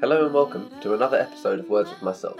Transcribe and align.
Hello 0.00 0.26
and 0.26 0.32
welcome 0.32 0.70
to 0.80 0.94
another 0.94 1.18
episode 1.18 1.58
of 1.58 1.68
Words 1.68 1.90
with 1.90 2.02
Myself. 2.02 2.38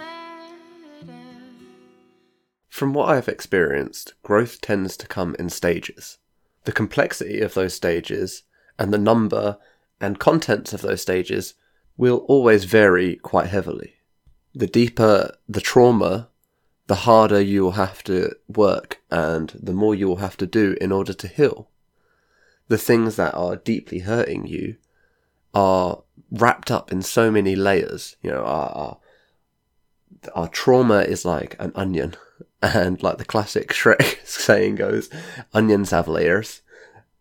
From 2.69 2.93
what 2.93 3.09
I've 3.09 3.27
experienced, 3.27 4.13
growth 4.23 4.61
tends 4.61 4.95
to 4.95 5.05
come 5.05 5.35
in 5.37 5.49
stages. 5.49 6.19
The 6.63 6.71
complexity 6.71 7.41
of 7.41 7.55
those 7.55 7.73
stages 7.73 8.43
and 8.79 8.93
the 8.93 8.97
number 8.97 9.57
and 9.99 10.19
contents 10.19 10.71
of 10.71 10.79
those 10.79 11.01
stages 11.01 11.55
will 11.97 12.19
always 12.29 12.63
vary 12.63 13.17
quite 13.17 13.47
heavily. 13.47 13.95
The 14.55 14.67
deeper 14.67 15.35
the 15.49 15.59
trauma, 15.59 16.29
the 16.87 16.95
harder 16.95 17.41
you 17.41 17.63
will 17.63 17.71
have 17.71 18.05
to 18.05 18.37
work 18.47 19.01
and 19.11 19.49
the 19.49 19.73
more 19.73 19.93
you 19.93 20.07
will 20.07 20.23
have 20.23 20.37
to 20.37 20.47
do 20.47 20.77
in 20.79 20.93
order 20.93 21.11
to 21.11 21.27
heal. 21.27 21.69
The 22.69 22.77
things 22.77 23.17
that 23.17 23.35
are 23.35 23.57
deeply 23.57 23.99
hurting 23.99 24.47
you 24.47 24.77
are 25.53 26.03
wrapped 26.31 26.71
up 26.71 26.91
in 26.91 27.01
so 27.01 27.31
many 27.31 27.55
layers. 27.55 28.15
You 28.21 28.31
know, 28.31 28.43
our, 28.43 28.69
our, 28.69 28.97
our 30.35 30.47
trauma 30.47 31.01
is 31.01 31.25
like 31.25 31.55
an 31.59 31.71
onion, 31.75 32.15
and 32.61 33.01
like 33.01 33.17
the 33.17 33.25
classic 33.25 33.69
Shrek 33.73 34.25
saying 34.25 34.75
goes, 34.75 35.09
onions 35.53 35.91
have 35.91 36.07
layers, 36.07 36.61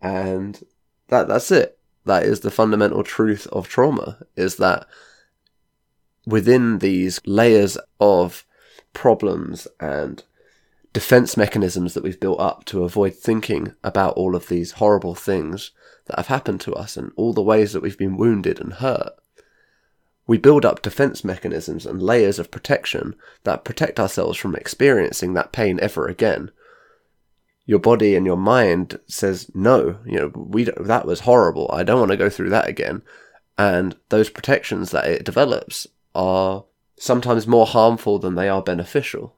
and 0.00 0.62
that 1.08 1.28
that's 1.28 1.50
it. 1.50 1.78
That 2.04 2.22
is 2.22 2.40
the 2.40 2.50
fundamental 2.50 3.02
truth 3.02 3.46
of 3.48 3.68
trauma: 3.68 4.18
is 4.36 4.56
that 4.56 4.86
within 6.26 6.78
these 6.78 7.20
layers 7.24 7.78
of 8.00 8.44
problems 8.92 9.66
and 9.80 10.24
defense 10.92 11.36
mechanisms 11.36 11.94
that 11.94 12.02
we've 12.02 12.20
built 12.20 12.40
up 12.40 12.64
to 12.66 12.84
avoid 12.84 13.14
thinking 13.14 13.74
about 13.84 14.14
all 14.14 14.34
of 14.34 14.48
these 14.48 14.72
horrible 14.72 15.14
things 15.14 15.70
that 16.08 16.18
have 16.18 16.26
happened 16.26 16.60
to 16.62 16.74
us 16.74 16.96
and 16.96 17.12
all 17.16 17.32
the 17.32 17.42
ways 17.42 17.72
that 17.72 17.82
we've 17.82 17.98
been 17.98 18.16
wounded 18.16 18.60
and 18.60 18.74
hurt. 18.74 19.12
We 20.26 20.36
build 20.36 20.64
up 20.64 20.82
defense 20.82 21.24
mechanisms 21.24 21.86
and 21.86 22.02
layers 22.02 22.38
of 22.38 22.50
protection 22.50 23.14
that 23.44 23.64
protect 23.64 23.98
ourselves 23.98 24.38
from 24.38 24.54
experiencing 24.54 25.32
that 25.34 25.52
pain 25.52 25.78
ever 25.80 26.06
again. 26.06 26.50
Your 27.64 27.78
body 27.78 28.14
and 28.14 28.26
your 28.26 28.36
mind 28.36 28.98
says, 29.06 29.50
no, 29.54 29.98
you 30.04 30.18
know, 30.18 30.32
we, 30.34 30.64
that 30.64 31.06
was 31.06 31.20
horrible. 31.20 31.70
I 31.72 31.82
don't 31.82 31.98
want 31.98 32.10
to 32.10 32.16
go 32.16 32.28
through 32.28 32.50
that 32.50 32.68
again. 32.68 33.02
And 33.56 33.96
those 34.10 34.30
protections 34.30 34.90
that 34.90 35.06
it 35.06 35.24
develops 35.24 35.86
are 36.14 36.64
sometimes 36.98 37.46
more 37.46 37.66
harmful 37.66 38.18
than 38.18 38.34
they 38.34 38.48
are 38.48 38.62
beneficial. 38.62 39.36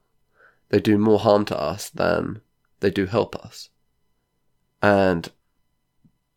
They 0.69 0.79
do 0.79 0.97
more 0.97 1.19
harm 1.19 1.45
to 1.45 1.57
us 1.59 1.89
than 1.89 2.41
they 2.79 2.89
do 2.89 3.05
help 3.05 3.35
us. 3.35 3.69
And 4.81 5.29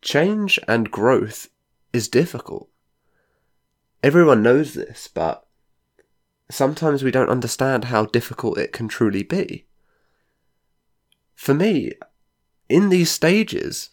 change 0.05 0.61
and 0.69 0.91
growth 0.91 1.49
is 1.93 2.09
difficult. 2.09 2.69
Everyone 4.03 4.43
knows 4.43 4.75
this, 4.75 5.09
but 5.09 5.47
sometimes 6.51 7.03
we 7.03 7.11
don't 7.11 7.31
understand 7.31 7.87
how 7.87 8.05
difficult 8.05 8.59
it 8.59 8.73
can 8.73 8.87
truly 8.87 9.23
be. 9.25 9.67
For 11.35 11.55
me, 11.55 11.93
in 12.69 12.91
these 12.91 13.11
stages, 13.11 13.91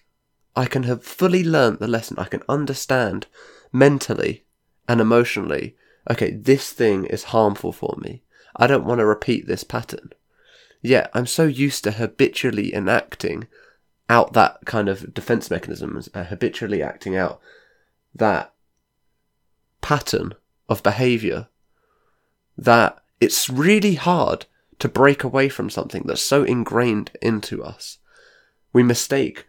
I 0.55 0.65
can 0.65 0.83
have 0.83 1.03
fully 1.03 1.43
learnt 1.43 1.79
the 1.79 1.87
lesson. 1.87 2.17
I 2.19 2.25
can 2.25 2.43
understand 2.47 3.25
mentally 3.71 4.45
and 4.87 5.01
emotionally 5.01 5.75
okay, 6.09 6.31
this 6.31 6.71
thing 6.71 7.05
is 7.05 7.25
harmful 7.25 7.71
for 7.71 7.95
me. 7.99 8.23
I 8.55 8.67
don't 8.67 8.85
want 8.85 8.99
to 8.99 9.05
repeat 9.05 9.47
this 9.47 9.63
pattern. 9.63 10.11
Yet 10.81 11.11
I'm 11.13 11.27
so 11.27 11.45
used 11.45 11.83
to 11.83 11.91
habitually 11.91 12.73
enacting 12.73 13.47
out 14.09 14.33
that 14.33 14.59
kind 14.65 14.89
of 14.89 15.13
defense 15.13 15.49
mechanisms, 15.49 16.09
uh, 16.13 16.25
habitually 16.25 16.83
acting 16.83 17.15
out 17.15 17.39
that 18.13 18.53
pattern 19.81 20.33
of 20.67 20.83
behavior 20.83 21.47
that 22.57 23.01
it's 23.19 23.49
really 23.49 23.95
hard 23.95 24.45
to 24.79 24.89
break 24.89 25.23
away 25.23 25.47
from 25.47 25.69
something 25.69 26.03
that's 26.05 26.21
so 26.21 26.43
ingrained 26.43 27.11
into 27.21 27.63
us. 27.63 27.99
We 28.73 28.83
mistake 28.83 29.45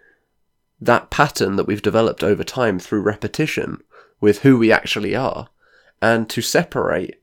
that 0.80 1.10
pattern 1.10 1.56
that 1.56 1.66
we've 1.66 1.82
developed 1.82 2.22
over 2.22 2.44
time 2.44 2.78
through 2.78 3.02
repetition 3.02 3.82
with 4.20 4.40
who 4.40 4.58
we 4.58 4.72
actually 4.72 5.14
are, 5.14 5.48
and 6.00 6.28
to 6.30 6.42
separate 6.42 7.22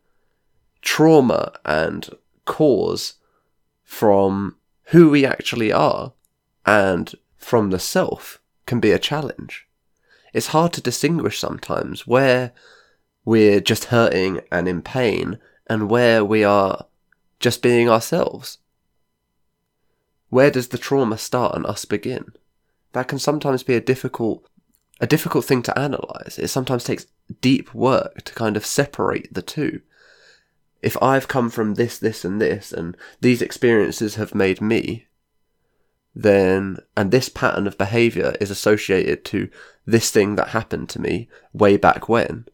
trauma 0.81 1.53
and 1.65 2.09
cause 2.45 3.15
from 3.83 4.55
who 4.85 5.09
we 5.09 5.25
actually 5.25 5.71
are 5.71 6.13
and 6.69 7.15
from 7.35 7.71
the 7.71 7.79
self 7.79 8.39
can 8.67 8.79
be 8.79 8.91
a 8.91 8.99
challenge. 8.99 9.67
It's 10.33 10.53
hard 10.53 10.71
to 10.73 10.81
distinguish 10.81 11.39
sometimes 11.39 12.05
where 12.05 12.51
we're 13.25 13.59
just 13.59 13.85
hurting 13.85 14.41
and 14.51 14.67
in 14.67 14.83
pain 14.83 15.39
and 15.65 15.89
where 15.89 16.23
we 16.23 16.43
are 16.43 16.85
just 17.39 17.63
being 17.63 17.89
ourselves. 17.89 18.59
Where 20.29 20.51
does 20.51 20.67
the 20.67 20.77
trauma 20.77 21.17
start 21.17 21.55
and 21.55 21.65
us 21.65 21.85
begin? 21.85 22.33
That 22.91 23.07
can 23.07 23.17
sometimes 23.17 23.63
be 23.63 23.73
a 23.73 23.81
difficult 23.81 24.47
a 25.01 25.07
difficult 25.07 25.45
thing 25.45 25.63
to 25.63 25.79
analyze. 25.79 26.37
It 26.37 26.49
sometimes 26.49 26.83
takes 26.83 27.07
deep 27.41 27.73
work 27.73 28.21
to 28.25 28.33
kind 28.35 28.55
of 28.55 28.65
separate 28.65 29.33
the 29.33 29.41
two. 29.41 29.81
If 30.83 31.01
I've 31.01 31.29
come 31.29 31.49
from 31.49 31.75
this, 31.75 31.97
this, 31.97 32.25
and 32.25 32.39
this, 32.39 32.73
and 32.73 32.95
these 33.21 33.41
experiences 33.41 34.15
have 34.15 34.35
made 34.35 34.59
me, 34.59 35.07
then, 36.15 36.79
and 36.97 37.11
this 37.11 37.29
pattern 37.29 37.67
of 37.67 37.77
behavior 37.77 38.35
is 38.41 38.51
associated 38.51 39.23
to 39.25 39.49
this 39.85 40.11
thing 40.11 40.35
that 40.35 40.49
happened 40.49 40.89
to 40.89 41.01
me 41.01 41.29
way 41.53 41.77
back 41.77 42.09
when. 42.09 42.45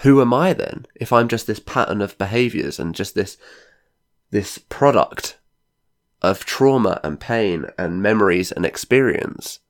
Who 0.00 0.20
am 0.20 0.32
I 0.32 0.52
then? 0.52 0.86
If 0.94 1.12
I'm 1.12 1.28
just 1.28 1.46
this 1.46 1.60
pattern 1.60 2.00
of 2.00 2.16
behaviors 2.16 2.78
and 2.78 2.94
just 2.94 3.14
this, 3.14 3.36
this 4.30 4.58
product 4.58 5.38
of 6.22 6.44
trauma 6.44 7.00
and 7.02 7.20
pain 7.20 7.66
and 7.78 8.02
memories 8.02 8.52
and 8.52 8.64
experience. 8.64 9.60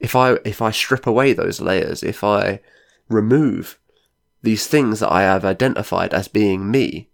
If 0.00 0.14
I, 0.16 0.38
if 0.44 0.62
I 0.62 0.70
strip 0.70 1.06
away 1.06 1.32
those 1.32 1.60
layers, 1.60 2.02
if 2.02 2.22
I 2.22 2.60
remove 3.08 3.78
these 4.42 4.66
things 4.66 5.00
that 5.00 5.12
I 5.12 5.22
have 5.22 5.44
identified 5.44 6.14
as 6.14 6.28
being 6.28 6.70
me, 6.70 7.10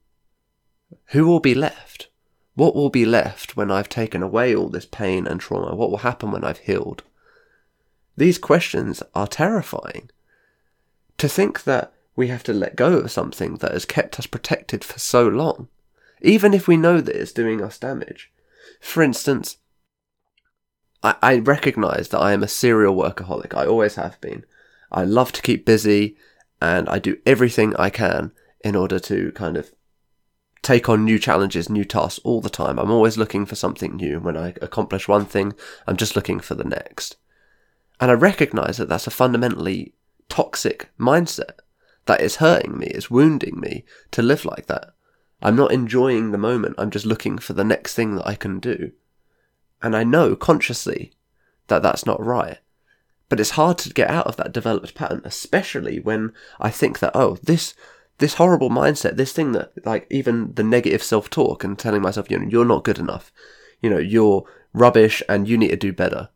who 1.06 1.26
will 1.26 1.40
be 1.40 1.54
left? 1.54 2.08
What 2.54 2.74
will 2.74 2.90
be 2.90 3.04
left 3.04 3.56
when 3.56 3.70
I've 3.70 3.88
taken 3.88 4.22
away 4.22 4.54
all 4.54 4.68
this 4.68 4.86
pain 4.86 5.26
and 5.26 5.40
trauma? 5.40 5.74
What 5.74 5.90
will 5.90 5.98
happen 5.98 6.30
when 6.30 6.44
I've 6.44 6.58
healed? 6.58 7.02
These 8.16 8.38
questions 8.38 9.02
are 9.14 9.26
terrifying. 9.26 10.10
To 11.18 11.28
think 11.28 11.64
that 11.64 11.92
we 12.16 12.28
have 12.28 12.44
to 12.44 12.52
let 12.52 12.76
go 12.76 12.98
of 12.98 13.10
something 13.10 13.56
that 13.56 13.72
has 13.72 13.84
kept 13.84 14.18
us 14.18 14.26
protected 14.26 14.84
for 14.84 14.98
so 14.98 15.26
long, 15.26 15.68
even 16.22 16.54
if 16.54 16.68
we 16.68 16.76
know 16.76 17.00
that 17.00 17.16
it's 17.16 17.32
doing 17.32 17.60
us 17.60 17.78
damage. 17.78 18.30
For 18.80 19.02
instance, 19.02 19.56
I, 21.02 21.16
I 21.22 21.38
recognize 21.38 22.08
that 22.08 22.20
I 22.20 22.32
am 22.32 22.44
a 22.44 22.48
serial 22.48 22.94
workaholic. 22.94 23.54
I 23.54 23.66
always 23.66 23.96
have 23.96 24.20
been. 24.20 24.44
I 24.92 25.04
love 25.04 25.32
to 25.32 25.42
keep 25.42 25.66
busy 25.66 26.16
and 26.62 26.88
I 26.88 27.00
do 27.00 27.18
everything 27.26 27.74
I 27.76 27.90
can 27.90 28.30
in 28.60 28.76
order 28.76 29.00
to 29.00 29.32
kind 29.32 29.56
of 29.56 29.72
take 30.64 30.88
on 30.88 31.04
new 31.04 31.18
challenges, 31.18 31.68
new 31.68 31.84
tasks 31.84 32.20
all 32.24 32.40
the 32.40 32.50
time. 32.50 32.78
I'm 32.78 32.90
always 32.90 33.18
looking 33.18 33.46
for 33.46 33.54
something 33.54 33.96
new. 33.96 34.18
When 34.18 34.36
I 34.36 34.54
accomplish 34.62 35.06
one 35.06 35.26
thing, 35.26 35.52
I'm 35.86 35.96
just 35.96 36.16
looking 36.16 36.40
for 36.40 36.54
the 36.54 36.64
next. 36.64 37.16
And 38.00 38.10
I 38.10 38.14
recognize 38.14 38.78
that 38.78 38.88
that's 38.88 39.06
a 39.06 39.12
fundamentally 39.12 39.94
toxic 40.28 40.90
mindset 40.98 41.60
that 42.06 42.20
is 42.20 42.36
hurting 42.36 42.78
me, 42.78 42.86
is 42.88 43.10
wounding 43.10 43.60
me 43.60 43.84
to 44.10 44.22
live 44.22 44.44
like 44.44 44.66
that. 44.66 44.94
I'm 45.42 45.56
not 45.56 45.72
enjoying 45.72 46.30
the 46.30 46.38
moment. 46.38 46.74
I'm 46.78 46.90
just 46.90 47.06
looking 47.06 47.38
for 47.38 47.52
the 47.52 47.64
next 47.64 47.94
thing 47.94 48.16
that 48.16 48.26
I 48.26 48.34
can 48.34 48.58
do. 48.58 48.92
And 49.82 49.94
I 49.94 50.02
know 50.04 50.34
consciously 50.34 51.12
that 51.68 51.82
that's 51.82 52.06
not 52.06 52.24
right. 52.24 52.58
But 53.28 53.40
it's 53.40 53.50
hard 53.50 53.78
to 53.78 53.92
get 53.92 54.10
out 54.10 54.26
of 54.26 54.36
that 54.36 54.52
developed 54.52 54.94
pattern, 54.94 55.22
especially 55.24 55.98
when 56.00 56.32
I 56.60 56.70
think 56.70 56.98
that, 56.98 57.12
oh, 57.14 57.36
this 57.42 57.74
this 58.18 58.34
horrible 58.34 58.70
mindset, 58.70 59.16
this 59.16 59.32
thing 59.32 59.52
that 59.52 59.72
like 59.84 60.06
even 60.10 60.54
the 60.54 60.64
negative 60.64 61.02
self 61.02 61.30
talk 61.30 61.64
and 61.64 61.78
telling 61.78 62.02
myself, 62.02 62.30
you 62.30 62.38
know, 62.38 62.48
you're 62.48 62.64
not 62.64 62.84
good 62.84 62.98
enough, 62.98 63.32
you 63.80 63.90
know, 63.90 63.98
you're 63.98 64.44
rubbish 64.72 65.22
and 65.28 65.48
you 65.48 65.56
need 65.56 65.68
to 65.68 65.76
do 65.76 65.92
better. 65.92 66.28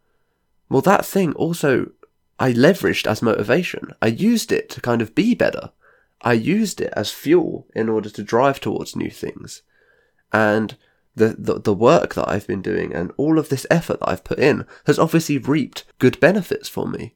Well, 0.69 0.83
that 0.83 1.07
thing 1.07 1.33
also 1.35 1.91
I 2.39 2.53
leveraged 2.53 3.07
as 3.07 3.23
motivation. 3.23 3.93
I 4.01 4.09
used 4.09 4.53
it 4.53 4.71
to 4.71 4.81
kind 4.81 5.03
of 5.03 5.15
be 5.15 5.35
better. 5.35 5.73
I 6.23 6.35
used 6.35 6.81
it 6.81 6.93
as 6.97 7.11
fuel 7.11 7.67
in 7.75 7.89
order 7.89 8.11
to 8.11 8.23
drive 8.23 8.61
towards 8.61 8.97
new 8.97 9.11
things. 9.11 9.63
And 10.33 10.77
the, 11.15 11.35
the, 11.39 11.61
the 11.61 11.75
work 11.75 12.15
that 12.15 12.29
I've 12.29 12.47
been 12.47 12.63
doing 12.63 12.95
and 12.95 13.13
all 13.17 13.39
of 13.39 13.49
this 13.49 13.67
effort 13.71 14.01
that 14.01 14.09
I've 14.09 14.25
put 14.25 14.39
in 14.39 14.67
has 14.87 14.99
obviously 14.99 15.39
reaped 15.39 15.85
good 15.99 16.21
benefits 16.21 16.69
for 16.69 16.87
me. 16.87 17.15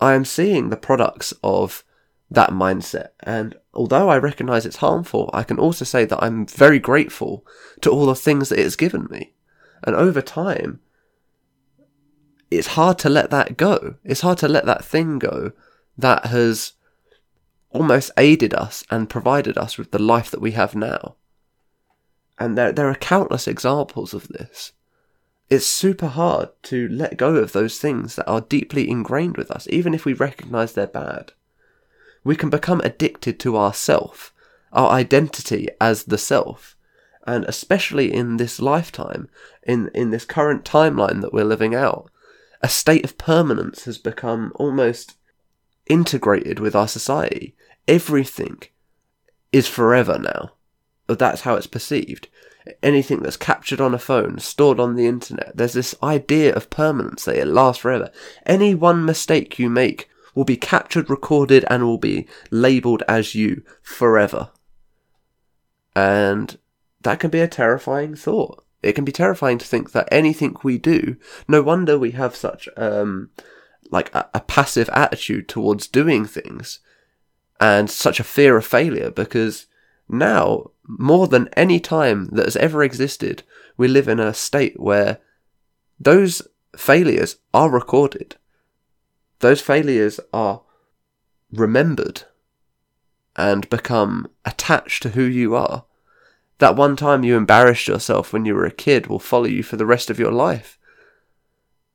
I 0.00 0.14
am 0.14 0.24
seeing 0.24 0.70
the 0.70 0.76
products 0.76 1.32
of 1.44 1.84
that 2.30 2.50
mindset. 2.50 3.08
And 3.20 3.56
although 3.74 4.08
I 4.08 4.18
recognize 4.18 4.64
it's 4.64 4.76
harmful, 4.76 5.30
I 5.32 5.42
can 5.42 5.58
also 5.58 5.84
say 5.84 6.04
that 6.04 6.22
I'm 6.22 6.46
very 6.46 6.78
grateful 6.78 7.44
to 7.80 7.90
all 7.90 8.06
the 8.06 8.14
things 8.14 8.48
that 8.48 8.58
it's 8.58 8.76
given 8.76 9.08
me. 9.10 9.34
And 9.82 9.96
over 9.96 10.22
time, 10.22 10.80
it's 12.50 12.68
hard 12.68 12.98
to 13.00 13.08
let 13.08 13.30
that 13.30 13.56
go. 13.56 13.96
It's 14.04 14.20
hard 14.20 14.38
to 14.38 14.48
let 14.48 14.66
that 14.66 14.84
thing 14.84 15.18
go 15.18 15.52
that 15.96 16.26
has 16.26 16.72
almost 17.70 18.10
aided 18.16 18.54
us 18.54 18.84
and 18.90 19.08
provided 19.08 19.56
us 19.56 19.78
with 19.78 19.90
the 19.90 19.98
life 19.98 20.30
that 20.30 20.40
we 20.40 20.52
have 20.52 20.74
now. 20.74 21.16
And 22.38 22.56
there, 22.56 22.72
there 22.72 22.88
are 22.88 22.94
countless 22.94 23.46
examples 23.46 24.14
of 24.14 24.28
this. 24.28 24.72
It's 25.48 25.66
super 25.66 26.06
hard 26.06 26.50
to 26.64 26.88
let 26.88 27.16
go 27.16 27.36
of 27.36 27.52
those 27.52 27.78
things 27.78 28.16
that 28.16 28.28
are 28.28 28.40
deeply 28.40 28.88
ingrained 28.88 29.36
with 29.36 29.50
us, 29.50 29.66
even 29.70 29.94
if 29.94 30.04
we 30.04 30.12
recognize 30.12 30.72
they're 30.72 30.86
bad. 30.86 31.32
We 32.24 32.36
can 32.36 32.50
become 32.50 32.80
addicted 32.80 33.38
to 33.40 33.56
ourself, 33.56 34.32
our 34.72 34.90
identity 34.90 35.68
as 35.80 36.04
the 36.04 36.18
self. 36.18 36.76
And 37.26 37.44
especially 37.44 38.12
in 38.12 38.36
this 38.36 38.60
lifetime, 38.60 39.28
in, 39.62 39.90
in 39.94 40.10
this 40.10 40.24
current 40.24 40.64
timeline 40.64 41.20
that 41.20 41.32
we're 41.32 41.44
living 41.44 41.74
out, 41.74 42.10
a 42.62 42.68
state 42.68 43.04
of 43.04 43.18
permanence 43.18 43.84
has 43.84 43.98
become 43.98 44.52
almost 44.54 45.16
integrated 45.86 46.58
with 46.58 46.74
our 46.74 46.88
society. 46.88 47.54
Everything 47.88 48.62
is 49.52 49.66
forever 49.66 50.18
now. 50.18 50.52
That's 51.06 51.42
how 51.42 51.56
it's 51.56 51.66
perceived. 51.66 52.28
Anything 52.82 53.20
that's 53.20 53.36
captured 53.36 53.80
on 53.80 53.94
a 53.94 53.98
phone, 53.98 54.38
stored 54.38 54.78
on 54.78 54.94
the 54.94 55.06
internet, 55.06 55.56
there's 55.56 55.72
this 55.72 55.94
idea 56.02 56.54
of 56.54 56.70
permanence 56.70 57.24
that 57.24 57.36
it 57.36 57.46
lasts 57.46 57.82
forever. 57.82 58.10
Any 58.46 58.74
one 58.74 59.04
mistake 59.04 59.58
you 59.58 59.68
make 59.70 60.08
will 60.34 60.44
be 60.44 60.56
captured, 60.56 61.10
recorded, 61.10 61.64
and 61.68 61.84
will 61.84 61.98
be 61.98 62.26
labeled 62.50 63.02
as 63.08 63.34
you 63.34 63.62
forever. 63.82 64.50
And 65.94 66.58
that 67.02 67.20
can 67.20 67.30
be 67.30 67.40
a 67.40 67.48
terrifying 67.48 68.14
thought. 68.14 68.64
It 68.82 68.94
can 68.94 69.04
be 69.04 69.12
terrifying 69.12 69.58
to 69.58 69.66
think 69.66 69.92
that 69.92 70.08
anything 70.10 70.56
we 70.62 70.78
do, 70.78 71.16
no 71.46 71.62
wonder 71.62 71.98
we 71.98 72.12
have 72.12 72.34
such 72.34 72.68
um, 72.76 73.30
like 73.90 74.14
a, 74.14 74.28
a 74.34 74.40
passive 74.40 74.88
attitude 74.90 75.48
towards 75.48 75.86
doing 75.86 76.24
things 76.24 76.80
and 77.60 77.90
such 77.90 78.20
a 78.20 78.24
fear 78.24 78.56
of 78.56 78.64
failure 78.64 79.10
because 79.10 79.66
now 80.08 80.70
more 80.86 81.28
than 81.28 81.48
any 81.56 81.78
time 81.78 82.26
that 82.32 82.46
has 82.46 82.56
ever 82.56 82.82
existed 82.82 83.42
we 83.76 83.86
live 83.86 84.08
in 84.08 84.18
a 84.18 84.34
state 84.34 84.78
where 84.80 85.18
those 85.98 86.42
failures 86.76 87.36
are 87.52 87.70
recorded 87.70 88.36
those 89.40 89.60
failures 89.60 90.20
are 90.32 90.62
remembered 91.52 92.22
and 93.36 93.68
become 93.68 94.28
attached 94.44 95.02
to 95.02 95.10
who 95.10 95.22
you 95.22 95.54
are 95.54 95.84
that 96.58 96.76
one 96.76 96.94
time 96.94 97.24
you 97.24 97.36
embarrassed 97.36 97.88
yourself 97.88 98.32
when 98.32 98.44
you 98.44 98.54
were 98.54 98.66
a 98.66 98.70
kid 98.70 99.06
will 99.06 99.18
follow 99.18 99.46
you 99.46 99.62
for 99.62 99.76
the 99.76 99.86
rest 99.86 100.10
of 100.10 100.18
your 100.18 100.32
life 100.32 100.78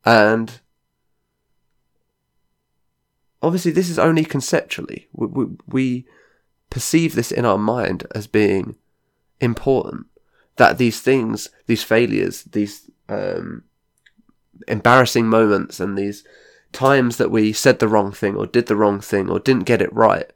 and 0.04 0.60
obviously 3.42 3.70
this 3.70 3.88
is 3.88 3.98
only 3.98 4.24
conceptually. 4.24 5.08
We, 5.12 5.26
we, 5.26 5.46
we 5.66 6.06
perceive 6.70 7.14
this 7.14 7.30
in 7.30 7.44
our 7.44 7.58
mind 7.58 8.06
as 8.14 8.26
being 8.26 8.76
important. 9.40 10.06
That 10.56 10.78
these 10.78 11.00
things, 11.00 11.50
these 11.66 11.82
failures, 11.82 12.42
these 12.44 12.90
um, 13.08 13.64
embarrassing 14.66 15.26
moments, 15.26 15.80
and 15.80 15.98
these 15.98 16.24
times 16.76 17.16
that 17.16 17.30
we 17.30 17.54
said 17.54 17.78
the 17.78 17.88
wrong 17.88 18.12
thing 18.12 18.36
or 18.36 18.46
did 18.46 18.66
the 18.66 18.76
wrong 18.76 19.00
thing 19.00 19.30
or 19.30 19.40
didn't 19.40 19.64
get 19.64 19.80
it 19.80 19.92
right, 19.94 20.30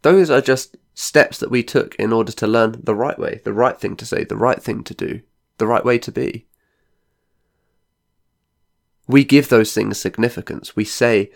those 0.00 0.30
are 0.30 0.40
just 0.40 0.76
steps 0.94 1.38
that 1.38 1.50
we 1.50 1.62
took 1.62 1.94
in 1.96 2.14
order 2.14 2.32
to 2.32 2.46
learn 2.46 2.80
the 2.82 2.94
right 2.94 3.18
way, 3.18 3.42
the 3.44 3.52
right 3.52 3.78
thing 3.78 3.94
to 3.94 4.06
say, 4.06 4.24
the 4.24 4.38
right 4.38 4.62
thing 4.62 4.82
to 4.82 4.94
do, 4.94 5.20
the 5.58 5.66
right 5.66 5.84
way 5.84 5.98
to 5.98 6.10
be. 6.10 6.46
We 9.06 9.22
give 9.22 9.50
those 9.50 9.74
things 9.74 10.00
significance. 10.00 10.74
We 10.74 10.84
say, 10.84 11.30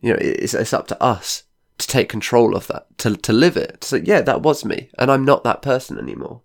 you 0.00 0.12
know, 0.12 0.18
it's, 0.20 0.54
it's 0.54 0.72
up 0.72 0.86
to 0.88 1.02
us 1.02 1.42
to 1.78 1.86
take 1.88 2.08
control 2.08 2.54
of 2.54 2.68
that, 2.68 2.86
to, 2.98 3.16
to 3.16 3.32
live 3.32 3.56
it, 3.56 3.80
to 3.80 3.88
say, 3.88 4.02
yeah, 4.04 4.20
that 4.20 4.42
was 4.42 4.64
me, 4.64 4.88
and 4.98 5.10
I'm 5.10 5.24
not 5.24 5.42
that 5.42 5.62
person 5.62 5.98
anymore. 5.98 6.42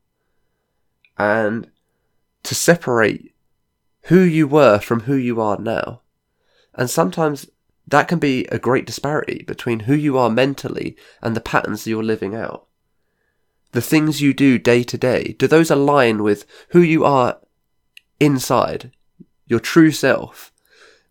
And 1.16 1.70
to 2.42 2.56
separate 2.56 3.36
who 4.04 4.22
you 4.22 4.48
were 4.48 4.80
from 4.80 5.02
who 5.02 5.16
you 5.16 5.40
are 5.40 5.60
now. 5.60 6.02
And 6.76 6.90
sometimes 6.90 7.50
that 7.88 8.08
can 8.08 8.20
be 8.20 8.46
a 8.46 8.60
great 8.60 8.86
disparity 8.86 9.44
between 9.48 9.82
who 9.82 9.96
you 9.96 10.18
are 10.18 10.30
mentally 10.30 10.98
and 11.22 11.36
the 11.36 11.42
patterns 11.42 11.88
you're 11.88 12.04
living 12.04 12.36
out. 12.36 12.68
The 13.72 13.82
things 13.82 14.22
you 14.22 14.34
do 14.34 14.58
day 14.58 14.84
to 14.84 14.98
day, 14.98 15.36
do 15.38 15.48
those 15.48 15.70
align 15.70 16.24
with 16.24 16.46
who 16.70 16.82
you 16.82 17.04
are 17.06 17.40
inside, 18.20 18.92
your 19.48 19.60
true 19.60 19.92
self? 19.92 20.52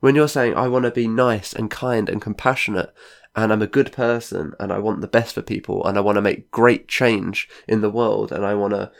when 0.04 0.14
you're 0.14 0.28
saying, 0.28 0.54
I 0.54 0.68
want 0.68 0.84
to 0.84 0.90
be 0.90 1.08
nice 1.08 1.54
and 1.54 1.70
kind 1.70 2.10
and 2.10 2.20
compassionate 2.20 2.92
and 3.34 3.50
I'm 3.50 3.62
a 3.62 3.66
good 3.66 3.90
person 3.90 4.52
and 4.60 4.70
I 4.70 4.78
want 4.78 5.00
the 5.00 5.06
best 5.06 5.34
for 5.34 5.40
people 5.40 5.82
and 5.86 5.96
I 5.96 6.02
want 6.02 6.16
to 6.16 6.20
make 6.20 6.50
great 6.50 6.88
change 6.88 7.48
in 7.66 7.80
the 7.80 7.88
world 7.88 8.30
and 8.30 8.44
I 8.44 8.52
want 8.52 8.74
to 8.74 8.92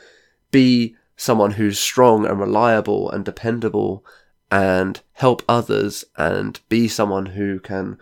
be 0.49 0.95
someone 1.15 1.51
who's 1.51 1.77
strong 1.77 2.25
and 2.25 2.39
reliable 2.39 3.11
and 3.11 3.23
dependable 3.23 4.03
and 4.51 5.01
help 5.13 5.41
others 5.47 6.05
and 6.17 6.59
be 6.69 6.87
someone 6.87 7.27
who 7.27 7.59
can 7.59 7.97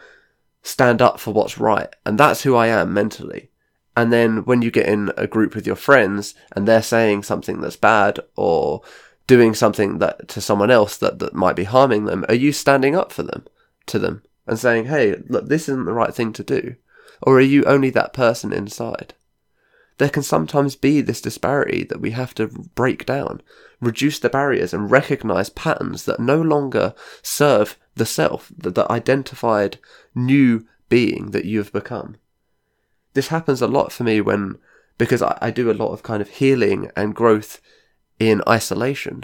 stand 0.61 1.01
up 1.01 1.19
for 1.19 1.33
what's 1.33 1.57
right. 1.57 1.93
And 2.05 2.17
that's 2.17 2.43
who 2.43 2.55
I 2.55 2.67
am 2.67 2.93
mentally. 2.93 3.49
And 3.95 4.11
then 4.11 4.45
when 4.45 4.61
you 4.61 4.71
get 4.71 4.87
in 4.87 5.11
a 5.17 5.27
group 5.27 5.55
with 5.55 5.67
your 5.67 5.75
friends 5.75 6.33
and 6.55 6.67
they're 6.67 6.81
saying 6.81 7.23
something 7.23 7.61
that's 7.61 7.75
bad 7.75 8.19
or 8.35 8.81
doing 9.27 9.53
something 9.53 9.99
that 9.99 10.27
to 10.29 10.41
someone 10.41 10.71
else 10.71 10.97
that, 10.97 11.19
that 11.19 11.35
might 11.35 11.55
be 11.55 11.63
harming 11.65 12.05
them, 12.05 12.25
are 12.27 12.35
you 12.35 12.51
standing 12.51 12.95
up 12.95 13.11
for 13.11 13.23
them 13.23 13.45
to 13.85 13.99
them 13.99 14.23
and 14.47 14.57
saying, 14.57 14.85
hey, 14.85 15.15
look, 15.27 15.47
this 15.47 15.69
isn't 15.69 15.85
the 15.85 15.93
right 15.93 16.13
thing 16.13 16.33
to 16.33 16.43
do? 16.43 16.75
Or 17.21 17.37
are 17.37 17.41
you 17.41 17.63
only 17.65 17.89
that 17.91 18.13
person 18.13 18.51
inside? 18.51 19.13
There 20.03 20.09
can 20.09 20.23
sometimes 20.23 20.75
be 20.75 20.99
this 20.99 21.21
disparity 21.21 21.85
that 21.85 22.01
we 22.01 22.11
have 22.11 22.35
to 22.35 22.47
break 22.47 23.05
down, 23.05 23.41
reduce 23.79 24.19
the 24.19 24.27
barriers, 24.27 24.73
and 24.73 24.91
recognize 24.91 25.49
patterns 25.49 26.03
that 26.03 26.19
no 26.19 26.41
longer 26.41 26.93
serve 27.21 27.79
the 27.95 28.05
self, 28.05 28.51
the, 28.53 28.69
the 28.69 28.91
identified 28.91 29.77
new 30.13 30.67
being 30.89 31.31
that 31.31 31.45
you 31.45 31.59
have 31.59 31.71
become. 31.71 32.17
This 33.13 33.29
happens 33.29 33.61
a 33.61 33.67
lot 33.67 33.93
for 33.93 34.03
me 34.03 34.19
when, 34.19 34.57
because 34.97 35.21
I, 35.21 35.37
I 35.41 35.51
do 35.51 35.71
a 35.71 35.79
lot 35.81 35.93
of 35.93 36.03
kind 36.03 36.21
of 36.21 36.27
healing 36.31 36.91
and 36.97 37.15
growth 37.15 37.61
in 38.19 38.41
isolation. 38.45 39.23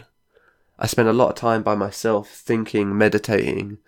I 0.79 0.87
spend 0.87 1.09
a 1.09 1.13
lot 1.13 1.31
of 1.31 1.35
time 1.35 1.61
by 1.61 1.75
myself 1.75 2.29
thinking, 2.29 2.97
meditating, 2.97 3.79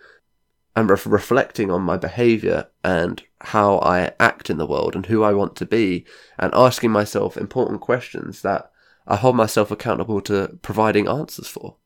and 0.75 0.89
re- 0.89 0.97
reflecting 1.05 1.69
on 1.69 1.81
my 1.81 1.97
behavior 1.97 2.67
and 2.83 3.23
how 3.41 3.79
I 3.79 4.13
act 4.19 4.49
in 4.49 4.57
the 4.57 4.65
world 4.65 4.95
and 4.95 5.05
who 5.05 5.23
I 5.23 5.33
want 5.33 5.55
to 5.57 5.65
be, 5.65 6.05
and 6.37 6.53
asking 6.53 6.91
myself 6.91 7.37
important 7.37 7.81
questions 7.81 8.41
that 8.41 8.71
I 9.07 9.15
hold 9.15 9.35
myself 9.35 9.71
accountable 9.71 10.21
to 10.21 10.59
providing 10.61 11.07
answers 11.07 11.47
for. 11.47 11.77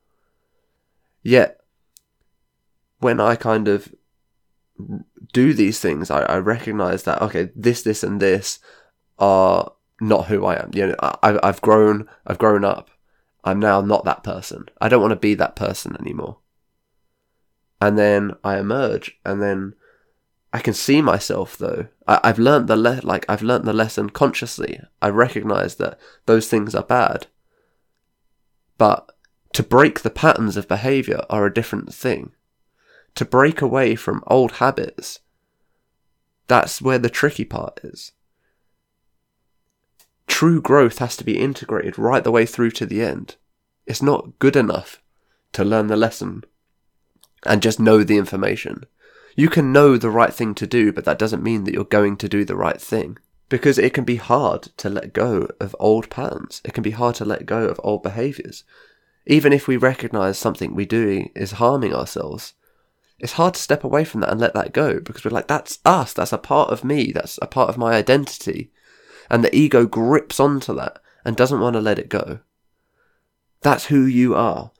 Yet, 1.24 1.60
when 3.00 3.20
I 3.20 3.36
kind 3.36 3.68
of 3.68 3.94
do 5.34 5.54
these 5.54 5.80
things, 5.80 6.12
I, 6.12 6.22
I 6.24 6.38
recognize 6.38 7.04
that, 7.04 7.22
okay, 7.22 7.50
this, 7.56 7.82
this, 7.82 8.04
and 8.04 8.20
this 8.20 8.60
are 9.18 9.72
not 10.02 10.28
who 10.28 10.46
I 10.46 10.62
am. 10.62 10.72
You 10.74 10.88
know, 10.88 10.96
I, 11.00 11.40
I've 11.42 11.62
grown, 11.62 12.08
I've 12.28 12.38
grown 12.38 12.64
up. 12.66 12.92
I'm 13.44 13.60
now 13.60 13.82
not 13.82 14.06
that 14.06 14.24
person. 14.24 14.66
I 14.82 14.90
don't 14.90 15.02
want 15.02 15.12
to 15.12 15.16
be 15.16 15.36
that 15.36 15.56
person 15.56 15.96
anymore. 16.00 16.40
And 17.86 18.00
then 18.00 18.32
I 18.44 18.58
emerge, 18.58 19.16
and 19.24 19.44
then 19.44 19.76
I 20.52 20.58
can 20.60 20.74
see 20.74 21.04
myself 21.04 21.56
though. 21.56 21.90
I, 22.08 22.20
have 22.24 22.40
learned 22.40 22.68
the 22.68 22.76
le- 22.76 23.02
like 23.04 23.28
I've 23.30 23.44
learned 23.44 23.66
the 23.66 23.74
lesson 23.74 24.10
consciously. 24.10 24.82
I 25.04 25.10
recognize 25.10 25.76
that 25.76 26.00
those 26.26 26.48
things 26.48 26.74
are 26.74 26.82
bad. 26.82 27.28
But 28.80 29.12
to 29.54 29.62
break 29.62 30.00
the 30.00 30.10
patterns 30.10 30.58
of 30.58 30.68
behavior 30.68 31.22
are 31.30 31.46
a 31.46 31.54
different 31.54 31.94
thing. 31.94 32.32
To 33.14 33.24
break 33.24 33.62
away 33.62 33.94
from 33.94 34.24
old 34.26 34.54
habits, 34.54 35.20
that's 36.48 36.82
where 36.82 36.98
the 36.98 37.12
tricky 37.12 37.46
part 37.46 37.80
is 37.84 38.14
true 40.26 40.60
growth 40.60 40.98
has 40.98 41.16
to 41.18 41.24
be 41.24 41.40
integrated 41.40 42.00
right 42.00 42.24
the 42.24 42.32
way 42.32 42.48
through 42.48 42.72
to 42.72 42.88
the 42.88 43.04
end. 43.04 43.36
It's 43.86 44.02
not 44.02 44.40
good 44.40 44.56
enough 44.56 45.04
to 45.54 45.64
learn 45.64 45.86
the 45.86 45.96
lesson 45.96 46.46
and 47.46 47.62
just 47.62 47.80
know 47.80 48.04
the 48.04 48.18
information. 48.18 48.86
You 49.36 49.50
can 49.50 49.74
know 49.74 49.98
the 49.98 50.10
right 50.10 50.34
thing 50.34 50.56
to 50.56 50.68
do, 50.68 50.92
but 50.92 51.06
that 51.06 51.20
doesn't 51.20 51.44
mean 51.44 51.66
that 51.66 51.74
you're 51.74 51.84
going 51.84 52.18
to 52.18 52.30
do 52.30 52.46
the 52.46 52.56
right 52.56 52.80
thing. 52.80 53.18
Because 53.50 53.78
it 53.78 53.94
can 53.94 54.06
be 54.06 54.16
hard 54.16 54.64
to 54.78 54.90
let 54.90 55.14
go 55.14 55.50
of 55.60 55.76
old 55.80 56.10
patterns. 56.10 56.62
It 56.66 56.74
can 56.74 56.84
be 56.84 56.92
hard 56.92 57.16
to 57.16 57.26
let 57.26 57.46
go 57.46 57.68
of 57.68 57.80
old 57.84 58.02
behaviors. 58.02 58.64
Even 59.28 59.54
if 59.54 59.68
we 59.68 59.78
recognize 59.78 60.38
something 60.38 60.74
we 60.74 60.86
do 60.86 61.30
is 61.36 61.54
harming 61.54 61.94
ourselves, 61.94 62.54
it's 63.20 63.34
hard 63.34 63.54
to 63.54 63.62
step 63.62 63.84
away 63.84 64.04
from 64.04 64.22
that 64.22 64.32
and 64.32 64.40
let 64.40 64.54
that 64.54 64.74
go 64.74 65.00
because 65.00 65.24
we're 65.24 65.32
like, 65.32 65.48
that's 65.48 65.80
us. 65.86 66.14
That's 66.14 66.34
a 66.34 66.38
part 66.38 66.72
of 66.72 66.84
me. 66.84 67.12
That's 67.12 67.38
a 67.42 67.48
part 67.48 67.70
of 67.70 67.78
my 67.78 67.94
identity 67.94 68.72
and 69.30 69.44
the 69.44 69.56
ego 69.56 69.86
grips 69.86 70.40
onto 70.40 70.74
that 70.76 71.00
and 71.24 71.36
doesn't 71.36 71.60
want 71.60 71.76
to 71.76 71.82
let 71.82 72.00
it 72.00 72.10
go. 72.10 72.40
That's 73.62 73.86
who 73.86 74.06
you 74.06 74.36
are. 74.36 74.72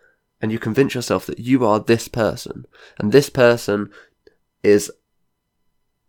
And 0.42 0.52
you 0.52 0.60
convince 0.60 0.94
yourself 0.94 1.26
that 1.26 1.40
you 1.40 1.66
are 1.66 1.80
this 1.80 2.08
person, 2.08 2.66
and 3.00 3.12
this 3.12 3.30
person 3.30 3.90
is 4.64 4.92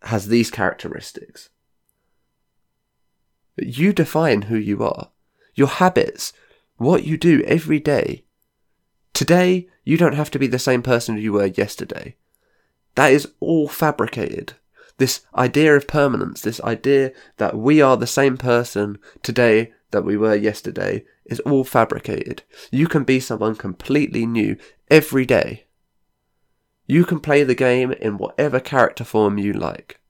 has 0.03 0.29
these 0.29 0.51
characteristics. 0.51 1.51
You 3.57 3.93
define 3.93 4.43
who 4.43 4.57
you 4.57 4.83
are. 4.85 5.11
Your 5.55 5.69
habits, 5.69 6.33
what 6.77 7.05
you 7.05 7.17
do 7.17 7.43
every 7.47 7.81
day. 7.81 8.25
Today, 9.15 9.69
you 9.85 9.97
don't 9.97 10.15
have 10.15 10.31
to 10.33 10.39
be 10.39 10.47
the 10.47 10.59
same 10.59 10.83
person 10.83 11.17
you 11.17 11.33
were 11.33 11.47
yesterday. 11.47 12.17
That 12.97 13.13
is 13.13 13.29
all 13.41 13.69
fabricated. 13.69 14.55
This 14.99 15.23
idea 15.35 15.77
of 15.77 15.87
permanence, 15.87 16.43
this 16.43 16.61
idea 16.61 17.13
that 17.37 17.57
we 17.57 17.81
are 17.81 17.97
the 17.97 18.07
same 18.07 18.37
person 18.37 18.99
today 19.23 19.73
that 19.91 20.05
we 20.05 20.17
were 20.17 20.35
yesterday, 20.35 21.05
is 21.25 21.41
all 21.41 21.65
fabricated. 21.65 22.43
You 22.71 22.87
can 22.87 23.05
be 23.05 23.21
someone 23.21 23.57
completely 23.57 24.27
new 24.27 24.57
every 24.91 25.27
day. 25.27 25.65
You 26.87 27.05
can 27.05 27.21
play 27.21 27.43
the 27.43 27.55
game 27.55 27.93
in 27.93 28.19
whatever 28.19 28.61
character 28.61 29.05
form 29.05 29.39
you 29.39 29.53
like. 29.53 30.01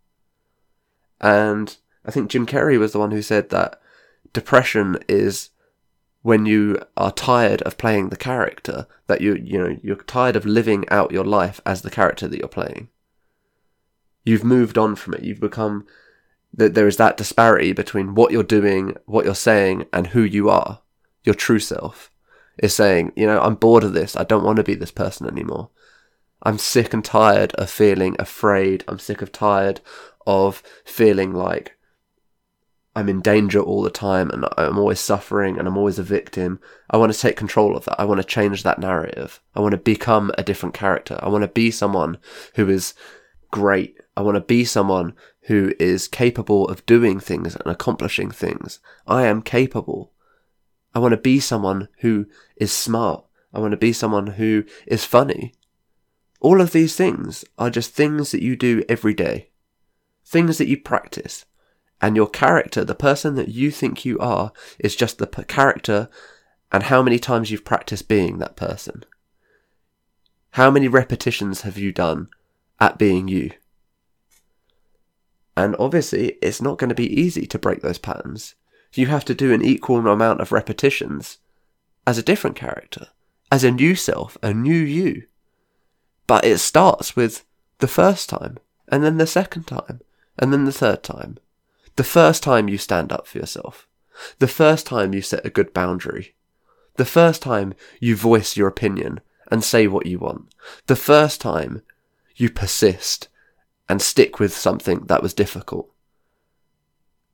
And 1.21 1.77
I 2.05 2.11
think 2.11 2.31
Jim 2.31 2.47
Carrey 2.47 2.79
was 2.79 2.93
the 2.93 2.99
one 2.99 3.11
who 3.11 3.23
said 3.23 3.49
that 3.51 3.81
depression 4.33 4.99
is 5.09 5.51
when 6.27 6.45
you 6.45 6.77
are 6.97 7.13
tired 7.13 7.63
of 7.63 7.79
playing 7.79 8.09
the 8.09 8.17
character 8.17 8.87
that 9.07 9.21
you 9.21 9.37
you 9.37 9.57
know 9.57 9.79
you're 9.81 9.97
tired 9.97 10.35
of 10.35 10.45
living 10.45 10.85
out 10.89 11.13
your 11.13 11.25
life 11.25 11.61
as 11.65 11.83
the 11.83 11.91
character 11.91 12.27
that 12.27 12.39
you're 12.39 12.49
playing 12.49 12.89
you've 14.25 14.43
moved 14.43 14.77
on 14.77 14.97
from 14.97 15.15
it 15.15 15.23
you've 15.23 15.41
become 15.41 15.87
that 16.57 16.75
there 16.75 16.87
is 16.87 16.97
that 16.97 17.17
disparity 17.17 17.73
between 17.73 18.15
what 18.15 18.33
you're 18.33 18.43
doing 18.43 18.97
what 19.07 19.25
you're 19.25 19.35
saying 19.35 19.87
and 19.93 20.09
who 20.09 20.23
you 20.23 20.51
are 20.51 20.81
your 21.25 21.35
true 21.35 21.59
self 21.59 22.11
is 22.59 22.75
saying 22.75 23.13
you 23.17 23.27
know 23.27 23.41
i'm 23.41 23.55
bored 23.55 23.85
of 23.85 23.93
this 23.93 24.17
i 24.17 24.25
don't 24.25 24.45
want 24.45 24.57
to 24.57 24.65
be 24.65 24.75
this 24.75 24.91
person 24.91 25.27
anymore 25.27 25.71
i'm 26.43 26.59
sick 26.59 26.93
and 26.93 27.05
tired 27.05 27.53
of 27.55 27.69
feeling 27.71 28.17
afraid 28.19 28.85
i'm 28.89 28.99
sick 28.99 29.23
of 29.23 29.31
tired 29.31 29.81
of 30.27 30.63
feeling 30.85 31.33
like 31.33 31.77
I'm 32.97 33.11
in 33.11 33.21
danger 33.21 33.61
all 33.61 33.83
the 33.83 33.91
time 33.91 34.31
and 34.31 34.47
I'm 34.57 34.79
always 34.79 35.01
suffering 35.01 35.59
and 35.59 35.69
I'm 35.69 35.77
always 35.77 35.99
a 35.99 36.03
victim. 36.03 36.59
I 36.91 36.97
want 36.97 37.13
to 37.13 37.19
take 37.19 37.37
control 37.37 37.77
of 37.77 37.85
that. 37.85 38.01
I 38.01 38.07
want 38.07 38.23
to 38.23 38.27
change 38.27 38.63
that 38.63 38.79
narrative. 38.79 39.39
I 39.55 39.61
want 39.61 39.73
to 39.73 39.79
become 39.79 40.33
a 40.39 40.43
different 40.43 40.75
character. 40.75 41.19
I 41.23 41.29
want 41.29 41.43
to 41.43 41.49
be 41.49 41.71
someone 41.71 42.17
who 42.55 42.71
is 42.71 42.95
great. 43.51 44.01
I 44.17 44.23
want 44.23 44.37
to 44.37 44.41
be 44.41 44.65
someone 44.65 45.13
who 45.47 45.73
is 45.79 46.09
capable 46.09 46.67
of 46.69 46.85
doing 46.87 47.21
things 47.21 47.55
and 47.55 47.67
accomplishing 47.67 48.31
things. 48.31 48.81
I 49.07 49.27
am 49.27 49.43
capable. 49.43 50.13
I 50.95 50.99
want 50.99 51.13
to 51.13 51.19
be 51.19 51.39
someone 51.39 51.89
who 52.01 52.27
is 52.57 52.73
smart. 52.73 53.25
I 53.53 53.61
want 53.61 53.71
to 53.71 53.77
be 53.77 53.93
someone 53.93 54.27
who 54.27 54.65
is 54.87 55.05
funny. 55.05 55.55
All 56.41 56.61
of 56.61 56.73
these 56.73 56.97
things 56.97 57.45
are 57.59 57.71
just 57.71 57.93
things 57.93 58.33
that 58.33 58.43
you 58.43 58.57
do 58.57 58.85
every 58.89 59.15
day. 59.15 59.51
Things 60.25 60.59
that 60.59 60.69
you 60.69 60.81
practice 60.81 61.45
and 62.01 62.17
your 62.17 62.29
character, 62.29 62.85
the 62.85 62.95
person 62.95 63.37
that 63.37 63.49
you 63.49 63.71
think 63.71 64.05
you 64.05 64.19
are, 64.19 64.53
is 64.81 64.97
just 64.97 65.19
the 65.19 65.27
character 65.27 66.09
and 66.73 66.85
how 66.85 67.03
many 67.03 67.19
times 67.19 67.51
you've 67.51 67.65
practiced 67.65 68.09
being 68.09 68.39
that 68.39 68.57
person. 68.57 69.05
How 70.51 70.71
many 70.73 70.89
repetitions 70.89 71.63
have 71.63 71.79
you 71.79 71.93
done 71.93 72.29
at 72.81 72.99
being 72.99 73.29
you? 73.29 73.53
And 75.57 75.75
obviously, 75.79 76.37
it's 76.43 76.61
not 76.61 76.79
going 76.79 76.91
to 76.91 76.95
be 76.95 77.21
easy 77.21 77.47
to 77.47 77.59
break 77.59 77.81
those 77.81 77.99
patterns. 77.99 78.55
You 78.93 79.07
have 79.07 79.25
to 79.27 79.35
do 79.35 79.53
an 79.53 79.65
equal 79.65 80.07
amount 80.07 80.41
of 80.41 80.53
repetitions 80.53 81.39
as 82.07 82.19
a 82.19 82.23
different 82.23 82.57
character, 82.57 83.09
as 83.51 83.65
a 83.65 83.71
new 83.71 83.95
self, 83.95 84.37
a 84.43 84.53
new 84.53 84.77
you. 84.77 85.25
But 86.27 86.45
it 86.45 86.59
starts 86.59 87.17
with 87.17 87.45
the 87.79 87.89
first 87.89 88.29
time, 88.29 88.59
and 88.89 89.03
then 89.03 89.17
the 89.17 89.27
second 89.27 89.67
time, 89.67 90.01
and 90.39 90.53
then 90.53 90.65
the 90.65 90.73
third 90.73 91.03
time. 91.03 91.39
The 91.97 92.05
first 92.05 92.43
time 92.43 92.69
you 92.69 92.79
stand 92.79 93.13
up 93.13 93.27
for 93.27 93.39
yourself. 93.39 93.87
The 94.39 94.49
first 94.49 94.87
time 94.87 95.15
you 95.15 95.23
set 95.23 95.45
a 95.45 95.51
good 95.51 95.73
boundary. 95.73 96.35
The 96.97 97.05
first 97.05 97.43
time 97.43 97.75
you 98.01 98.17
voice 98.17 98.57
your 98.57 98.69
opinion 98.69 99.21
and 99.51 99.63
say 99.63 99.87
what 99.87 100.07
you 100.07 100.19
want. 100.19 100.55
The 100.87 100.97
first 100.97 101.41
time 101.41 101.83
you 102.35 102.51
persist 102.51 103.29
and 103.89 104.03
stick 104.03 104.39
with 104.41 104.57
something 104.57 105.01
that 105.07 105.23
was 105.23 105.35
difficult. 105.35 105.91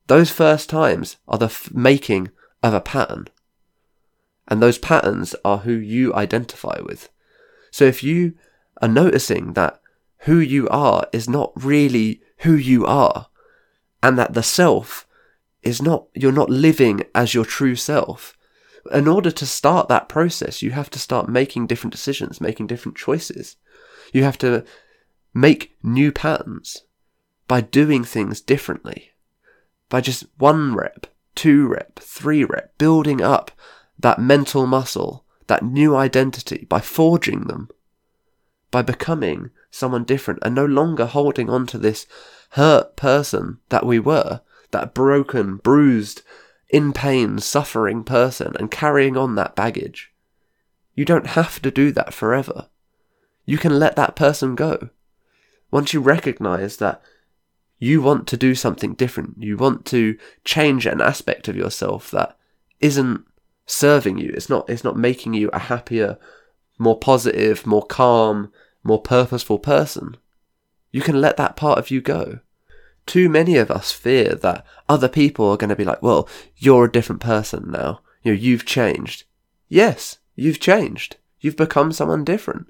Those 0.07 0.29
first 0.29 0.69
times 0.69 1.17
are 1.27 1.37
the 1.37 1.45
f- 1.45 1.71
making 1.73 2.29
of 2.61 2.73
a 2.73 2.81
pattern. 2.81 3.27
And 4.47 4.61
those 4.61 4.77
patterns 4.77 5.35
are 5.45 5.59
who 5.59 5.73
you 5.73 6.13
identify 6.13 6.79
with. 6.81 7.09
So 7.71 7.85
if 7.85 8.03
you 8.03 8.33
are 8.81 8.87
noticing 8.87 9.53
that 9.53 9.81
who 10.19 10.37
you 10.39 10.67
are 10.69 11.07
is 11.11 11.29
not 11.29 11.51
really 11.55 12.21
who 12.39 12.53
you 12.53 12.85
are, 12.85 13.27
and 14.01 14.19
that 14.19 14.33
the 14.33 14.43
self 14.43 15.07
is 15.63 15.81
not, 15.81 16.07
you're 16.13 16.31
not 16.31 16.49
living 16.49 17.03
as 17.15 17.33
your 17.33 17.45
true 17.45 17.75
self. 17.75 18.37
In 18.91 19.07
order 19.07 19.31
to 19.31 19.45
start 19.45 19.87
that 19.87 20.09
process, 20.09 20.61
you 20.61 20.71
have 20.71 20.89
to 20.89 20.99
start 20.99 21.29
making 21.29 21.67
different 21.67 21.93
decisions, 21.93 22.41
making 22.41 22.67
different 22.67 22.97
choices. 22.97 23.55
You 24.11 24.23
have 24.23 24.37
to 24.39 24.65
make 25.33 25.75
new 25.81 26.11
patterns 26.11 26.83
by 27.47 27.61
doing 27.61 28.03
things 28.03 28.41
differently. 28.41 29.11
By 29.89 30.01
just 30.01 30.25
one 30.37 30.75
rep, 30.75 31.07
two 31.35 31.67
rep, 31.67 31.99
three 31.99 32.43
rep, 32.43 32.77
building 32.77 33.21
up 33.21 33.51
that 33.99 34.19
mental 34.19 34.65
muscle, 34.65 35.25
that 35.47 35.63
new 35.63 35.95
identity 35.95 36.65
by 36.69 36.79
forging 36.79 37.41
them, 37.47 37.69
by 38.71 38.81
becoming 38.81 39.51
someone 39.69 40.03
different 40.03 40.39
and 40.43 40.55
no 40.55 40.65
longer 40.65 41.05
holding 41.05 41.49
on 41.49 41.67
to 41.67 41.77
this 41.77 42.05
hurt 42.51 42.95
person 42.95 43.59
that 43.69 43.85
we 43.85 43.99
were, 43.99 44.41
that 44.71 44.93
broken, 44.93 45.57
bruised, 45.57 46.21
in 46.69 46.91
pain, 46.91 47.37
suffering 47.39 48.03
person, 48.03 48.55
and 48.59 48.71
carrying 48.71 49.15
on 49.15 49.35
that 49.35 49.55
baggage. 49.55 50.11
You 50.95 51.05
don't 51.05 51.27
have 51.27 51.61
to 51.61 51.71
do 51.71 51.91
that 51.91 52.13
forever. 52.13 52.67
You 53.45 53.57
can 53.57 53.77
let 53.77 53.95
that 53.95 54.15
person 54.15 54.55
go. 54.55 54.89
Once 55.73 55.93
you 55.93 55.99
recognize 55.99 56.77
that 56.77 57.01
you 57.79 58.01
want 58.01 58.27
to 58.27 58.37
do 58.37 58.55
something 58.55 58.93
different, 58.93 59.35
you 59.39 59.57
want 59.57 59.85
to 59.85 60.17
change 60.45 60.85
an 60.85 61.01
aspect 61.01 61.47
of 61.47 61.55
yourself 61.55 62.09
that 62.11 62.37
isn't 62.79 63.25
serving 63.65 64.17
you, 64.17 64.31
it's 64.35 64.49
not, 64.49 64.69
it's 64.69 64.83
not 64.83 64.95
making 64.95 65.33
you 65.33 65.49
a 65.51 65.59
happier, 65.59 66.17
more 66.77 66.97
positive, 66.97 67.65
more 67.65 67.85
calm, 67.85 68.51
more 68.83 69.01
purposeful 69.01 69.59
person 69.59 70.15
you 70.93 71.01
can 71.01 71.19
let 71.19 71.35
that 71.35 71.57
part 71.57 71.79
of 71.79 71.91
you 71.91 71.99
go. 71.99 72.39
Too 73.05 73.27
many 73.27 73.57
of 73.57 73.69
us 73.69 73.91
fear 73.91 74.35
that 74.35 74.65
other 74.87 75.09
people 75.09 75.49
are 75.49 75.57
going 75.57 75.71
to 75.71 75.75
be 75.75 75.83
like, 75.83 76.01
well, 76.01 76.29
you're 76.55 76.85
a 76.85 76.91
different 76.91 77.19
person 77.19 77.69
now. 77.69 77.99
You 78.21 78.31
know, 78.31 78.39
you've 78.39 78.65
changed. 78.65 79.25
Yes, 79.67 80.19
you've 80.35 80.61
changed. 80.61 81.17
You've 81.41 81.57
become 81.57 81.91
someone 81.91 82.23
different. 82.23 82.67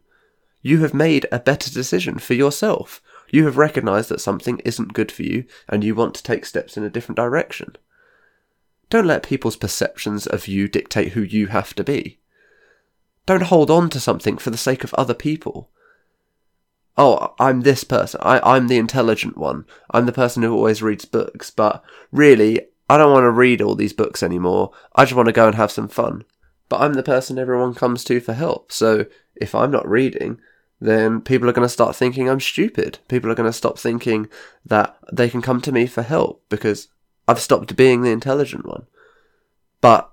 You 0.63 0.79
have 0.79 0.95
made 0.95 1.27
a 1.31 1.37
better 1.37 1.69
decision 1.69 2.17
for 2.17 2.33
yourself. 2.33 3.03
You 3.29 3.45
have 3.45 3.57
recognized 3.57 4.09
that 4.09 4.21
something 4.21 4.57
isn't 4.59 4.93
good 4.93 5.11
for 5.11 5.21
you 5.21 5.45
and 5.69 5.83
you 5.83 5.93
want 5.93 6.15
to 6.15 6.23
take 6.23 6.45
steps 6.45 6.75
in 6.75 6.83
a 6.83 6.89
different 6.89 7.17
direction. 7.17 7.75
Don't 8.89 9.05
let 9.05 9.21
people's 9.21 9.55
perceptions 9.55 10.25
of 10.25 10.47
you 10.47 10.67
dictate 10.67 11.11
who 11.11 11.21
you 11.21 11.47
have 11.47 11.75
to 11.75 11.83
be. 11.83 12.19
Don't 13.27 13.43
hold 13.43 13.69
on 13.69 13.91
to 13.91 13.99
something 13.99 14.39
for 14.39 14.49
the 14.49 14.57
sake 14.57 14.83
of 14.83 14.93
other 14.95 15.13
people 15.13 15.69
oh, 16.97 17.33
I'm 17.39 17.61
this 17.61 17.83
person. 17.83 18.19
I, 18.23 18.39
I'm 18.39 18.67
the 18.67 18.77
intelligent 18.77 19.37
one. 19.37 19.65
I'm 19.91 20.05
the 20.05 20.11
person 20.11 20.43
who 20.43 20.53
always 20.53 20.81
reads 20.81 21.05
books. 21.05 21.49
But 21.49 21.83
really, 22.11 22.61
I 22.89 22.97
don't 22.97 23.11
want 23.11 23.23
to 23.23 23.31
read 23.31 23.61
all 23.61 23.75
these 23.75 23.93
books 23.93 24.23
anymore. 24.23 24.71
I 24.95 25.05
just 25.05 25.15
want 25.15 25.27
to 25.27 25.33
go 25.33 25.47
and 25.47 25.55
have 25.55 25.71
some 25.71 25.87
fun. 25.87 26.23
But 26.69 26.81
I'm 26.81 26.93
the 26.93 27.03
person 27.03 27.37
everyone 27.37 27.73
comes 27.73 28.03
to 28.05 28.19
for 28.19 28.33
help. 28.33 28.71
So 28.71 29.05
if 29.35 29.53
I'm 29.55 29.71
not 29.71 29.87
reading, 29.87 30.39
then 30.83 31.21
people 31.21 31.49
are 31.49 31.53
going 31.53 31.65
to 31.65 31.69
start 31.69 31.95
thinking 31.95 32.29
I'm 32.29 32.39
stupid. 32.39 32.99
People 33.07 33.31
are 33.31 33.35
going 33.35 33.49
to 33.49 33.53
stop 33.53 33.79
thinking 33.79 34.27
that 34.65 34.97
they 35.11 35.29
can 35.29 35.41
come 35.41 35.61
to 35.61 35.71
me 35.71 35.87
for 35.87 36.01
help 36.01 36.43
because 36.49 36.89
I've 37.27 37.39
stopped 37.39 37.75
being 37.75 38.01
the 38.01 38.11
intelligent 38.11 38.65
one. 38.65 38.87
But 39.81 40.11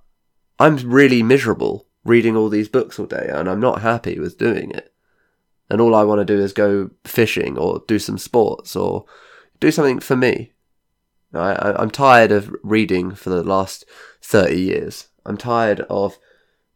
I'm 0.59 0.77
really 0.77 1.23
miserable 1.23 1.87
reading 2.05 2.37
all 2.37 2.49
these 2.49 2.69
books 2.69 2.99
all 2.99 3.07
day 3.07 3.29
and 3.33 3.49
I'm 3.49 3.61
not 3.61 3.83
happy 3.83 4.19
with 4.19 4.39
doing 4.39 4.71
it 4.71 4.91
and 5.71 5.81
all 5.81 5.95
I 5.95 6.03
want 6.03 6.19
to 6.19 6.25
do 6.25 6.43
is 6.43 6.53
go 6.53 6.91
fishing 7.05 7.57
or 7.57 7.85
do 7.87 7.99
some 7.99 8.19
sports 8.19 8.75
or 8.75 9.05
do 9.61 9.71
something 9.71 10.01
for 10.01 10.17
me. 10.17 10.53
I, 11.33 11.81
am 11.81 11.93
tired 11.93 12.33
of 12.33 12.55
reading 12.65 13.15
for 13.15 13.31
the 13.31 13.45
last 13.45 13.85
30 14.21 14.61
years. 14.61 15.09
I'm 15.25 15.37
tired 15.37 15.81
of. 15.89 16.19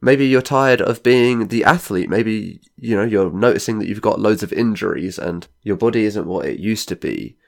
Maybe 0.04 0.26
you're 0.26 0.42
tired 0.42 0.82
of 0.82 1.02
being 1.02 1.48
the 1.48 1.64
athlete. 1.64 2.10
Maybe, 2.10 2.60
you 2.76 2.94
know, 2.94 3.04
you're 3.04 3.32
noticing 3.32 3.78
that 3.78 3.88
you've 3.88 4.02
got 4.02 4.20
loads 4.20 4.42
of 4.42 4.52
injuries 4.52 5.18
and 5.18 5.48
your 5.62 5.76
body 5.76 6.04
isn't 6.04 6.26
what 6.26 6.44
it 6.44 6.60
used 6.60 6.90
to 6.90 6.96
be. 6.96 7.38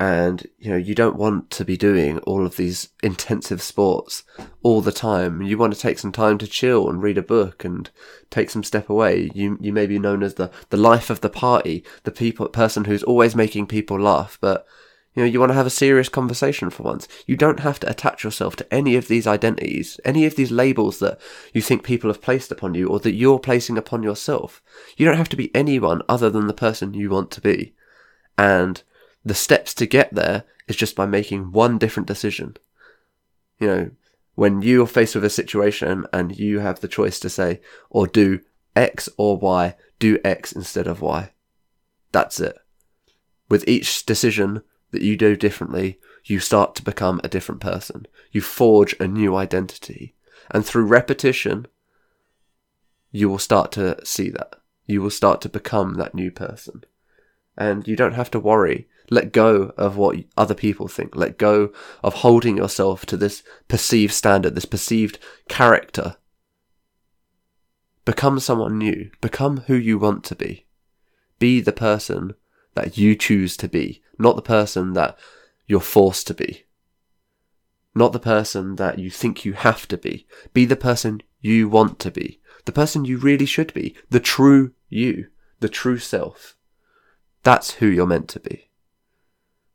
And 0.00 0.44
you 0.58 0.70
know 0.70 0.76
you 0.76 0.96
don't 0.96 1.18
want 1.18 1.50
to 1.50 1.64
be 1.64 1.76
doing 1.76 2.18
all 2.20 2.44
of 2.44 2.56
these 2.56 2.88
intensive 3.04 3.60
sports 3.60 4.24
all 4.62 4.80
the 4.80 4.90
time. 4.90 5.42
You 5.42 5.58
want 5.58 5.74
to 5.74 5.78
take 5.78 5.98
some 5.98 6.10
time 6.10 6.38
to 6.38 6.46
chill 6.48 6.88
and 6.88 7.02
read 7.02 7.18
a 7.18 7.22
book 7.22 7.62
and 7.62 7.88
take 8.30 8.48
some 8.50 8.64
step 8.64 8.88
away. 8.88 9.30
You 9.34 9.58
you 9.60 9.72
may 9.72 9.86
be 9.86 10.00
known 10.00 10.24
as 10.24 10.34
the 10.34 10.50
the 10.70 10.76
life 10.78 11.08
of 11.08 11.20
the 11.20 11.28
party 11.28 11.84
the 12.02 12.10
people 12.10 12.48
person 12.48 12.86
who's 12.86 13.04
always 13.04 13.36
making 13.36 13.66
people 13.66 14.00
laugh 14.00 14.38
but 14.40 14.66
You 15.14 15.22
know, 15.22 15.28
you 15.28 15.40
want 15.40 15.50
to 15.50 15.54
have 15.54 15.66
a 15.66 15.70
serious 15.70 16.08
conversation 16.08 16.70
for 16.70 16.84
once. 16.84 17.06
You 17.26 17.36
don't 17.36 17.60
have 17.60 17.78
to 17.80 17.90
attach 17.90 18.24
yourself 18.24 18.56
to 18.56 18.74
any 18.74 18.96
of 18.96 19.08
these 19.08 19.26
identities, 19.26 20.00
any 20.04 20.24
of 20.24 20.36
these 20.36 20.50
labels 20.50 21.00
that 21.00 21.20
you 21.52 21.60
think 21.60 21.82
people 21.82 22.08
have 22.08 22.22
placed 22.22 22.50
upon 22.50 22.74
you 22.74 22.88
or 22.88 22.98
that 23.00 23.12
you're 23.12 23.38
placing 23.38 23.76
upon 23.76 24.02
yourself. 24.02 24.62
You 24.96 25.04
don't 25.04 25.18
have 25.18 25.28
to 25.30 25.36
be 25.36 25.54
anyone 25.54 26.00
other 26.08 26.30
than 26.30 26.46
the 26.46 26.54
person 26.54 26.94
you 26.94 27.10
want 27.10 27.30
to 27.32 27.42
be. 27.42 27.74
And 28.38 28.82
the 29.22 29.34
steps 29.34 29.74
to 29.74 29.86
get 29.86 30.14
there 30.14 30.44
is 30.66 30.76
just 30.76 30.96
by 30.96 31.04
making 31.04 31.52
one 31.52 31.76
different 31.76 32.06
decision. 32.06 32.56
You 33.58 33.66
know, 33.66 33.90
when 34.34 34.62
you're 34.62 34.86
faced 34.86 35.14
with 35.14 35.26
a 35.26 35.30
situation 35.30 36.06
and 36.10 36.38
you 36.38 36.60
have 36.60 36.80
the 36.80 36.88
choice 36.88 37.20
to 37.20 37.28
say 37.28 37.60
or 37.90 38.06
do 38.06 38.40
X 38.74 39.10
or 39.18 39.36
Y, 39.36 39.76
do 39.98 40.18
X 40.24 40.52
instead 40.52 40.86
of 40.86 41.02
Y. 41.02 41.32
That's 42.12 42.40
it. 42.40 42.56
With 43.50 43.68
each 43.68 44.06
decision 44.06 44.62
that 44.92 45.02
you 45.02 45.16
do 45.16 45.36
differently, 45.36 45.98
you 46.24 46.38
start 46.38 46.74
to 46.76 46.82
become 46.82 47.20
a 47.22 47.28
different 47.28 47.60
person. 47.60 48.06
You 48.30 48.40
forge 48.40 48.94
a 49.00 49.08
new 49.08 49.34
identity. 49.34 50.14
And 50.50 50.64
through 50.64 50.86
repetition, 50.86 51.66
you 53.10 53.28
will 53.28 53.38
start 53.38 53.72
to 53.72 54.04
see 54.04 54.30
that. 54.30 54.56
You 54.86 55.02
will 55.02 55.10
start 55.10 55.40
to 55.42 55.48
become 55.48 55.94
that 55.94 56.14
new 56.14 56.30
person. 56.30 56.84
And 57.56 57.86
you 57.86 57.96
don't 57.96 58.14
have 58.14 58.30
to 58.32 58.40
worry. 58.40 58.88
Let 59.10 59.32
go 59.32 59.72
of 59.76 59.96
what 59.96 60.16
other 60.36 60.54
people 60.54 60.88
think. 60.88 61.16
Let 61.16 61.38
go 61.38 61.72
of 62.02 62.14
holding 62.14 62.56
yourself 62.56 63.04
to 63.06 63.16
this 63.16 63.42
perceived 63.68 64.12
standard, 64.12 64.54
this 64.54 64.64
perceived 64.64 65.18
character. 65.48 66.16
Become 68.04 68.40
someone 68.40 68.78
new. 68.78 69.10
Become 69.20 69.58
who 69.66 69.74
you 69.74 69.98
want 69.98 70.24
to 70.24 70.34
be. 70.34 70.66
Be 71.38 71.60
the 71.60 71.72
person 71.72 72.34
that 72.74 72.96
you 72.96 73.14
choose 73.14 73.56
to 73.58 73.68
be, 73.68 74.02
not 74.18 74.36
the 74.36 74.42
person 74.42 74.92
that 74.94 75.18
you're 75.66 75.80
forced 75.80 76.26
to 76.28 76.34
be. 76.34 76.64
Not 77.94 78.12
the 78.12 78.18
person 78.18 78.76
that 78.76 78.98
you 78.98 79.10
think 79.10 79.44
you 79.44 79.52
have 79.52 79.86
to 79.88 79.98
be. 79.98 80.26
Be 80.54 80.64
the 80.64 80.76
person 80.76 81.22
you 81.40 81.68
want 81.68 81.98
to 82.00 82.10
be. 82.10 82.40
The 82.64 82.72
person 82.72 83.04
you 83.04 83.18
really 83.18 83.46
should 83.46 83.74
be. 83.74 83.94
The 84.08 84.20
true 84.20 84.72
you. 84.88 85.28
The 85.60 85.68
true 85.68 85.98
self. 85.98 86.56
That's 87.42 87.72
who 87.72 87.86
you're 87.86 88.06
meant 88.06 88.28
to 88.30 88.40
be. 88.40 88.70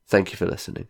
Thank 0.07 0.31
you 0.31 0.37
for 0.37 0.45
listening. 0.45 0.87